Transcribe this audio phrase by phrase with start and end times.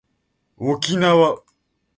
[0.57, 1.43] 沖縄